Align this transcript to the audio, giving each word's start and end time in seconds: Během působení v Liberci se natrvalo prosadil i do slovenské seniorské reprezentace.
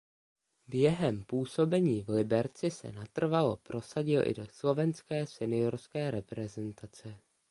Během 0.67 1.25
působení 1.25 2.01
v 2.03 2.09
Liberci 2.09 2.71
se 2.71 2.91
natrvalo 2.91 3.57
prosadil 3.57 4.27
i 4.27 4.33
do 4.33 4.45
slovenské 4.47 5.25
seniorské 5.25 6.11
reprezentace. 6.11 7.17